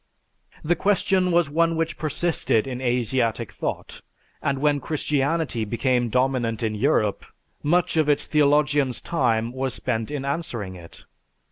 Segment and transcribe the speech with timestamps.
[0.63, 4.01] The question was one which persisted in Asiatic thought,
[4.41, 7.23] and when Christianity became dominant in Europe,
[7.61, 11.05] much of its theologians' time was spent in answering it.